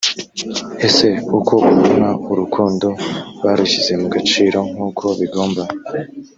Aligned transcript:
ese 0.87 1.07
uko 1.37 1.53
ubona 1.71 2.09
urukundo 2.31 2.87
barushyize 3.43 3.93
mu 4.01 4.07
gaciro 4.15 4.59
nk’uko 4.71 5.03
bigomba‽ 5.19 5.63